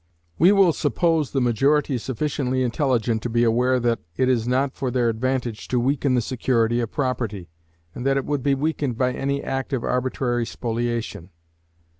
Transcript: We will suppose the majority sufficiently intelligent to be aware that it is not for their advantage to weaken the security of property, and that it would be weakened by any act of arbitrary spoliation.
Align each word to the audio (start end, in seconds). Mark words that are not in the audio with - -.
We 0.39 0.51
will 0.51 0.73
suppose 0.73 1.29
the 1.29 1.41
majority 1.41 1.99
sufficiently 1.99 2.63
intelligent 2.63 3.21
to 3.21 3.29
be 3.29 3.43
aware 3.43 3.79
that 3.81 3.99
it 4.17 4.29
is 4.29 4.47
not 4.47 4.73
for 4.73 4.89
their 4.89 5.09
advantage 5.09 5.67
to 5.67 5.79
weaken 5.79 6.15
the 6.15 6.21
security 6.21 6.79
of 6.79 6.89
property, 6.89 7.49
and 7.93 8.03
that 8.07 8.17
it 8.17 8.25
would 8.25 8.41
be 8.41 8.55
weakened 8.55 8.97
by 8.97 9.11
any 9.13 9.43
act 9.43 9.73
of 9.73 9.83
arbitrary 9.83 10.47
spoliation. 10.47 11.29